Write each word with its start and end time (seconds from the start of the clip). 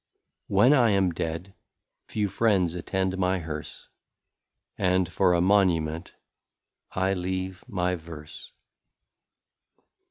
When 0.47 0.73
I 0.73 0.89
am 0.89 1.11
Dead, 1.11 1.53
few 2.07 2.27
Friends 2.27 2.73
attend 2.73 3.19
my 3.19 3.37
Hearse, 3.37 3.87
And 4.75 5.13
for 5.13 5.33
a 5.35 5.41
Monument, 5.41 6.15
I 6.91 7.13
leave 7.13 7.63
my 7.67 7.93
VERSE. 7.93 8.51